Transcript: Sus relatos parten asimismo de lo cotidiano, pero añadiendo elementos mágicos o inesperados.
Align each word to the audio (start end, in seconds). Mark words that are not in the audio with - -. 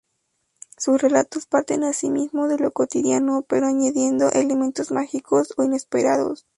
Sus 0.77 0.99
relatos 0.99 1.45
parten 1.45 1.83
asimismo 1.83 2.47
de 2.47 2.57
lo 2.57 2.71
cotidiano, 2.71 3.45
pero 3.47 3.67
añadiendo 3.67 4.31
elementos 4.31 4.89
mágicos 4.89 5.53
o 5.57 5.63
inesperados. 5.63 6.47